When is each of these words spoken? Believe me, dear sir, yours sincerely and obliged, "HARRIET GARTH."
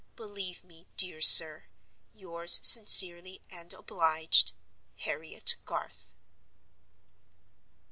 Believe 0.15 0.63
me, 0.63 0.87
dear 0.97 1.21
sir, 1.21 1.65
yours 2.11 2.59
sincerely 2.63 3.43
and 3.51 3.71
obliged, 3.71 4.51
"HARRIET 5.01 5.57
GARTH." 5.63 6.15